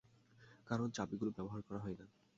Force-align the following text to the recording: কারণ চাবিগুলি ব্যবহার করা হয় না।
কারণ 0.67 0.87
চাবিগুলি 0.91 1.31
ব্যবহার 1.31 1.61
করা 1.61 1.79
হয় 1.79 1.97
না। 1.99 2.05